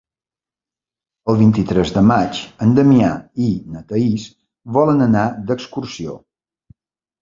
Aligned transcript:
El 1.33 1.37
vint-i-tres 1.41 1.91
de 1.99 2.03
maig 2.13 2.41
en 2.67 2.75
Damià 2.81 3.13
i 3.51 3.53
na 3.77 3.85
Thaís 3.93 4.29
volen 4.81 5.09
anar 5.11 5.31
d'excursió. 5.49 6.23